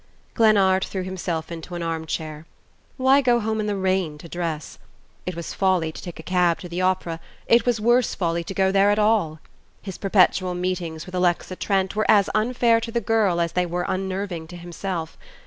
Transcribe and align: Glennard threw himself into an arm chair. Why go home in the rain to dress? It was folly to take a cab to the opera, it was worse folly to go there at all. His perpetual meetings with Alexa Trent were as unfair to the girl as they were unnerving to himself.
Glennard 0.33 0.83
threw 0.83 1.03
himself 1.03 1.51
into 1.51 1.75
an 1.75 1.83
arm 1.83 2.07
chair. 2.07 2.47
Why 2.97 3.21
go 3.21 3.39
home 3.39 3.59
in 3.59 3.67
the 3.67 3.75
rain 3.75 4.17
to 4.17 4.27
dress? 4.27 4.79
It 5.27 5.35
was 5.35 5.53
folly 5.53 5.91
to 5.91 6.01
take 6.01 6.19
a 6.19 6.23
cab 6.23 6.57
to 6.61 6.67
the 6.67 6.81
opera, 6.81 7.19
it 7.45 7.67
was 7.67 7.79
worse 7.79 8.15
folly 8.15 8.43
to 8.45 8.53
go 8.55 8.71
there 8.71 8.89
at 8.89 8.97
all. 8.97 9.39
His 9.83 9.99
perpetual 9.99 10.55
meetings 10.55 11.05
with 11.05 11.13
Alexa 11.13 11.55
Trent 11.55 11.95
were 11.95 12.09
as 12.09 12.31
unfair 12.33 12.81
to 12.81 12.91
the 12.91 12.99
girl 12.99 13.39
as 13.39 13.51
they 13.51 13.67
were 13.67 13.85
unnerving 13.87 14.47
to 14.47 14.55
himself. 14.57 15.19